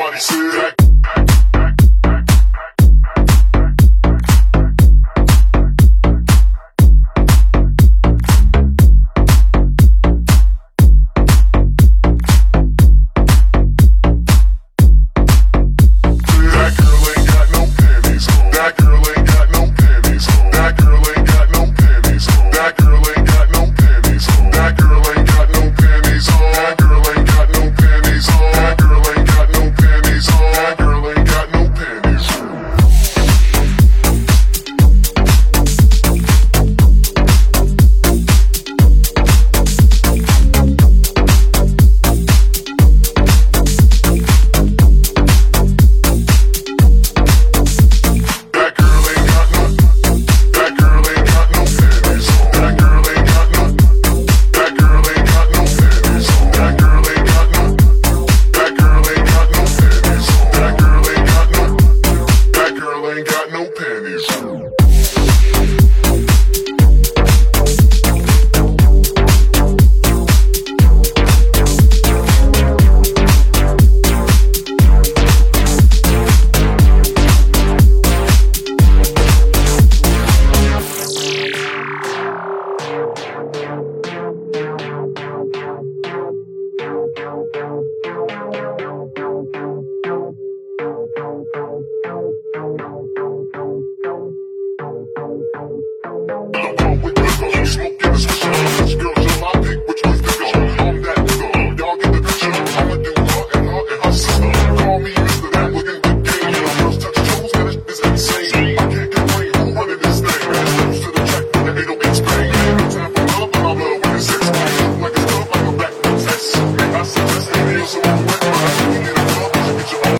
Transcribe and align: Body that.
Body 0.00 0.16
that. 0.16 0.89